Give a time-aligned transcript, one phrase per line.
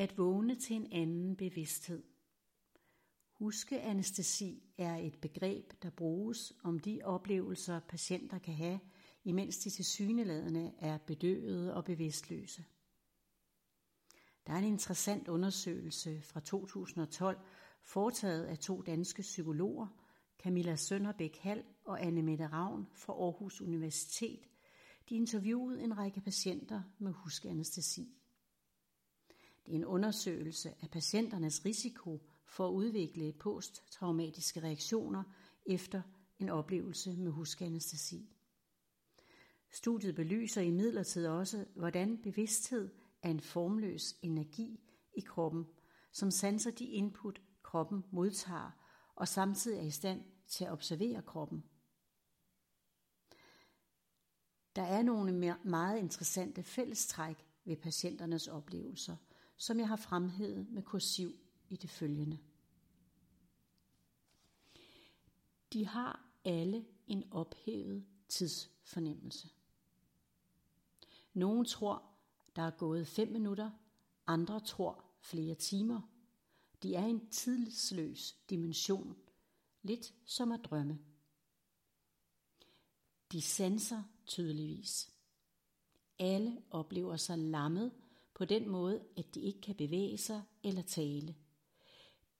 [0.00, 2.02] At vågne til en anden bevidsthed.
[3.32, 8.80] Huskeanestesi er et begreb, der bruges om de oplevelser, patienter kan have,
[9.24, 12.64] imens de tilsyneladende er bedøvede og bevidstløse.
[14.46, 17.38] Der er en interessant undersøgelse fra 2012,
[17.82, 19.86] foretaget af to danske psykologer,
[20.38, 24.48] Camilla Sønderbæk Hall og Anne Mette Ravn fra Aarhus Universitet.
[25.08, 28.19] De interviewede en række patienter med huskeanestesi.
[29.66, 35.22] Det er en undersøgelse af patienternes risiko for at udvikle posttraumatiske reaktioner
[35.66, 36.02] efter
[36.38, 38.30] en oplevelse med huskanestesi.
[39.72, 42.90] Studiet belyser i midlertid også, hvordan bevidsthed
[43.22, 44.80] er en formløs energi
[45.16, 45.66] i kroppen,
[46.12, 48.70] som sanser de input, kroppen modtager,
[49.14, 51.64] og samtidig er i stand til at observere kroppen.
[54.76, 59.16] Der er nogle meget interessante fællestræk ved patienternes oplevelser,
[59.60, 61.38] som jeg har fremhævet med kursiv
[61.68, 62.38] i det følgende.
[65.72, 69.48] De har alle en ophævet tidsfornemmelse.
[71.32, 72.10] Nogle tror,
[72.56, 73.70] der er gået fem minutter,
[74.26, 76.00] andre tror flere timer.
[76.82, 79.16] De er en tidsløs dimension,
[79.82, 80.98] lidt som at drømme.
[83.32, 85.12] De sanser tydeligvis.
[86.18, 87.92] Alle oplever sig lammet
[88.40, 91.36] på den måde, at de ikke kan bevæge sig eller tale.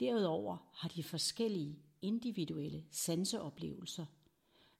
[0.00, 4.06] Derudover har de forskellige individuelle sanseoplevelser.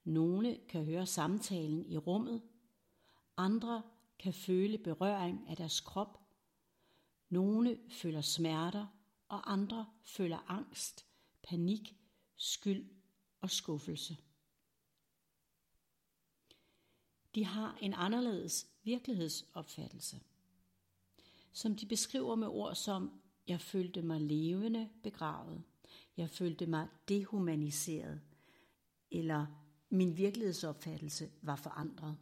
[0.05, 2.43] Nogle kan høre samtalen i rummet,
[3.37, 3.83] andre
[4.19, 6.21] kan føle berøring af deres krop.
[7.29, 8.87] Nogle føler smerter,
[9.29, 11.07] og andre føler angst,
[11.43, 11.97] panik,
[12.37, 12.91] skyld
[13.41, 14.17] og skuffelse.
[17.35, 20.21] De har en anderledes virkelighedsopfattelse,
[21.59, 25.63] som de beskriver med ord som, jeg følte mig levende begravet,
[26.17, 28.21] jeg følte mig dehumaniseret,
[29.11, 29.47] eller
[29.91, 32.17] min virkelighedsopfattelse var forandret.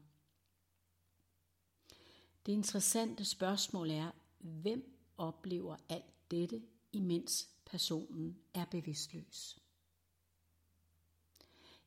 [2.47, 9.59] Det interessante spørgsmål er, hvem oplever alt dette, imens personen er bevidstløs?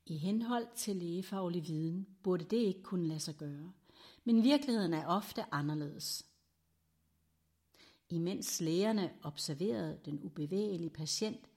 [0.05, 3.73] I henhold til lægefaglig viden burde det ikke kunne lade sig gøre,
[4.23, 6.28] men virkeligheden er ofte anderledes.
[8.09, 11.49] Imens lægerne observerede den ubevægelige patient,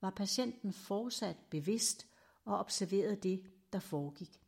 [0.00, 2.06] var patienten fortsat bevidst
[2.44, 3.42] og observerede det,
[3.72, 4.40] der foregik.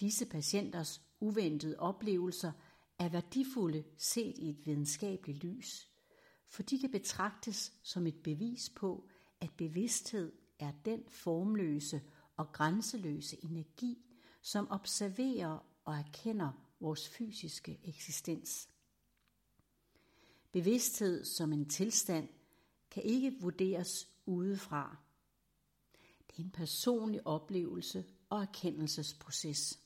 [0.00, 2.52] Disse patienters uventede oplevelser
[2.98, 5.88] er værdifulde set i et videnskabeligt lys,
[6.46, 9.08] for de kan betragtes som et bevis på,
[9.40, 12.02] at bevidsthed er den formløse
[12.36, 13.98] og grænseløse energi,
[14.42, 18.71] som observerer og erkender vores fysiske eksistens.
[20.52, 22.28] Bevidsthed som en tilstand
[22.90, 24.96] kan ikke vurderes udefra.
[26.26, 29.78] Det er en personlig oplevelse og erkendelsesproces.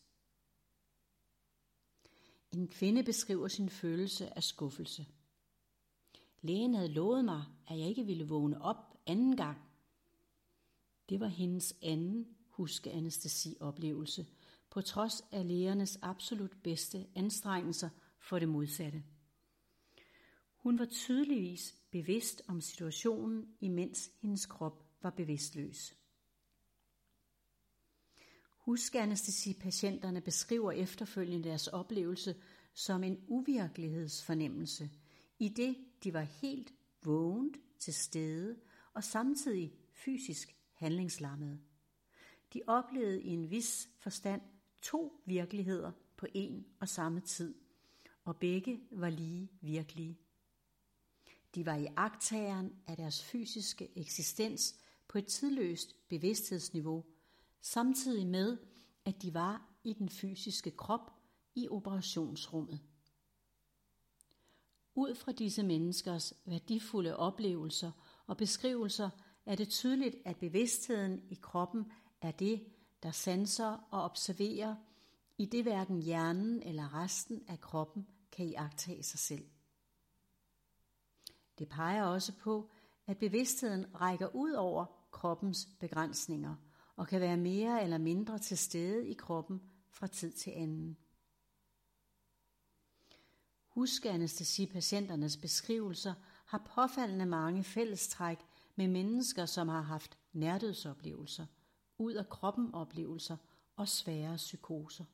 [2.52, 5.06] En kvinde beskriver sin følelse af skuffelse.
[6.40, 9.58] Lægen havde lovet mig, at jeg ikke ville vågne op anden gang.
[11.08, 14.26] Det var hendes anden huskeanestesi-oplevelse,
[14.70, 17.88] på trods af lægernes absolut bedste anstrengelser
[18.18, 19.02] for det modsatte.
[20.66, 25.96] Hun var tydeligvis bevidst om situationen, imens hendes krop var bevidstløs.
[28.58, 32.34] Huskeanestesi-patienterne beskriver efterfølgende deres oplevelse
[32.74, 34.90] som en uvirkelighedsfornemmelse,
[35.38, 38.56] i det de var helt vågent til stede
[38.92, 41.60] og samtidig fysisk handlingslammede.
[42.52, 44.42] De oplevede i en vis forstand
[44.82, 47.54] to virkeligheder på en og samme tid,
[48.24, 50.18] og begge var lige virkelige.
[51.56, 54.74] De var i agtageren af deres fysiske eksistens
[55.08, 57.04] på et tidløst bevidsthedsniveau,
[57.60, 58.58] samtidig med,
[59.04, 61.10] at de var i den fysiske krop
[61.54, 62.80] i operationsrummet.
[64.94, 67.92] Ud fra disse menneskers værdifulde oplevelser
[68.26, 69.10] og beskrivelser
[69.46, 72.66] er det tydeligt, at bevidstheden i kroppen er det,
[73.02, 74.76] der sanser og observerer,
[75.38, 79.44] i det hverken hjernen eller resten af kroppen kan iagtage sig selv.
[81.58, 82.70] Det peger også på,
[83.06, 86.54] at bevidstheden rækker ud over kroppens begrænsninger
[86.96, 90.96] og kan være mere eller mindre til stede i kroppen fra tid til anden.
[93.68, 96.14] Huskeanestesi-patienternes beskrivelser
[96.46, 98.38] har påfaldende mange fællestræk
[98.76, 101.46] med mennesker, som har haft nærdødsoplevelser,
[101.98, 103.36] ud af kroppen oplevelser
[103.76, 105.04] og svære psykoser.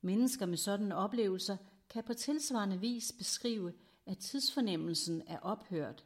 [0.00, 1.56] Mennesker med sådanne oplevelser
[1.88, 3.72] kan på tilsvarende vis beskrive,
[4.06, 6.04] at tidsfornemmelsen er ophørt,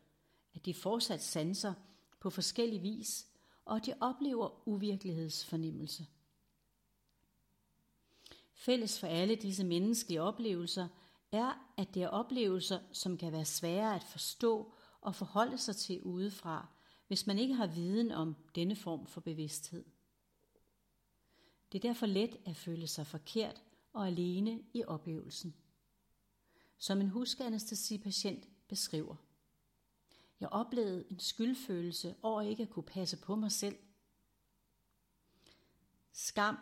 [0.54, 1.74] at de fortsat sanser
[2.20, 3.26] på forskellig vis,
[3.64, 6.06] og at de oplever uvirkelighedsfornemmelse.
[8.54, 10.88] Fælles for alle disse menneskelige oplevelser
[11.32, 16.02] er, at det er oplevelser, som kan være svære at forstå og forholde sig til
[16.02, 16.68] udefra,
[17.06, 19.84] hvis man ikke har viden om denne form for bevidsthed.
[21.72, 23.62] Det er derfor let at føle sig forkert
[23.92, 25.54] og alene i oplevelsen.
[26.78, 29.16] Som en huskanestesi-patient beskriver.
[30.40, 33.76] Jeg oplevede en skyldfølelse over ikke at kunne passe på mig selv.
[36.12, 36.56] Skam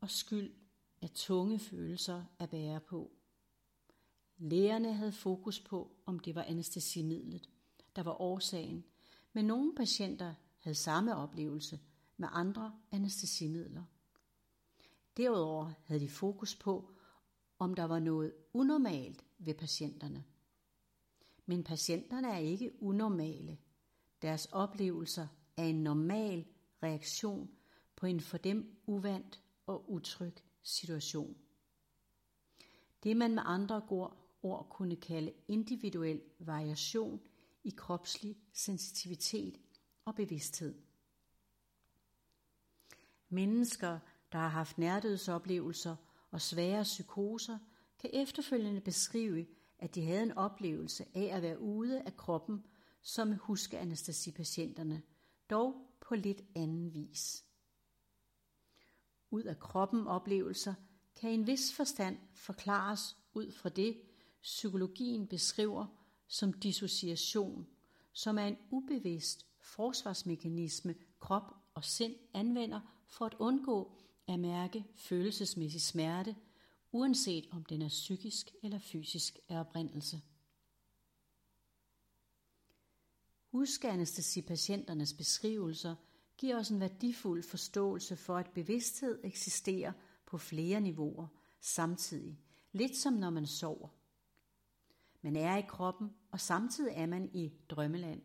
[0.00, 0.54] og skyld
[1.00, 3.10] er tunge følelser at bære på.
[4.38, 7.50] Lægerne havde fokus på, om det var anestesimidlet,
[7.96, 8.84] der var årsagen,
[9.32, 11.80] men nogle patienter havde samme oplevelse
[12.16, 13.84] med andre anestesimidler.
[15.16, 16.90] Derudover havde de fokus på,
[17.62, 20.24] om der var noget unormalt ved patienterne.
[21.46, 23.58] Men patienterne er ikke unormale.
[24.22, 25.26] Deres oplevelser
[25.56, 26.46] er en normal
[26.82, 27.50] reaktion
[27.96, 31.36] på en for dem uvandt og utryg situation.
[33.02, 33.82] Det man med andre
[34.42, 37.20] ord kunne kalde individuel variation
[37.64, 39.60] i kropslig sensitivitet
[40.04, 40.74] og bevidsthed.
[43.28, 43.98] Mennesker,
[44.32, 45.96] der har haft nærdødsoplevelser
[46.32, 47.58] og svære psykoser,
[47.98, 49.46] kan efterfølgende beskrive,
[49.78, 52.66] at de havde en oplevelse af at være ude af kroppen
[53.02, 55.02] som huskeanestesipatienterne,
[55.50, 57.44] dog på lidt anden vis.
[59.30, 60.74] Ud af kroppen oplevelser
[61.16, 64.00] kan i en vis forstand forklares ud fra det,
[64.42, 65.86] psykologien beskriver
[66.26, 67.66] som dissociation,
[68.12, 73.98] som er en ubevidst forsvarsmekanisme, krop og sind anvender for at undgå
[74.28, 76.36] at mærke følelsesmæssig smerte,
[76.92, 80.20] uanset om den er psykisk eller fysisk af oprindelse.
[83.52, 85.94] Husk anestesi-patienternes beskrivelser
[86.36, 89.92] giver os en værdifuld forståelse for, at bevidsthed eksisterer
[90.26, 91.26] på flere niveauer
[91.60, 92.38] samtidig,
[92.72, 93.88] lidt som når man sover.
[95.22, 98.22] Man er i kroppen, og samtidig er man i drømmeland.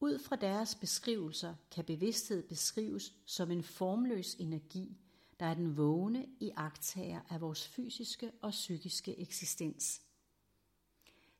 [0.00, 4.96] Ud fra deres beskrivelser kan bevidsthed beskrives som en formløs energi,
[5.40, 10.02] der er den vågne i agtager af vores fysiske og psykiske eksistens.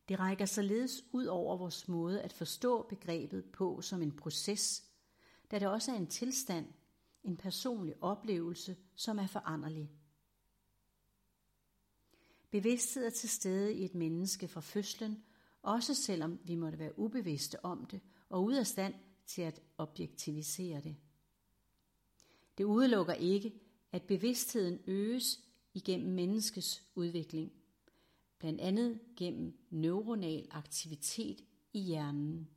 [0.09, 4.85] Det rækker således ud over vores måde at forstå begrebet på som en proces,
[5.51, 6.67] da det også er en tilstand,
[7.25, 9.91] en personlig oplevelse, som er foranderlig.
[12.51, 15.25] Bevidsthed er til stede i et menneske fra fødslen,
[15.63, 18.95] også selvom vi måtte være ubevidste om det og ude af stand
[19.27, 20.97] til at objektivisere det.
[22.59, 23.53] Det udelukker ikke,
[23.93, 25.41] at bevidstheden øges
[25.75, 27.53] igennem menneskets udvikling,
[28.39, 32.49] blandt andet gennem neuronal aktivitet i hjernen.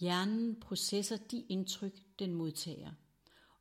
[0.00, 2.92] Hjernen processer de indtryk, den modtager,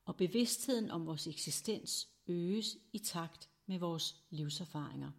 [0.05, 5.11] og bevidstheden om vores eksistens øges i takt med vores livserfaringer.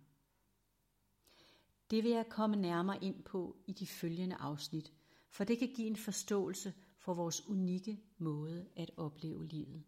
[1.90, 4.92] Det vil jeg komme nærmere ind på i de følgende afsnit,
[5.30, 9.82] for det kan give en forståelse for vores unikke måde at opleve livet.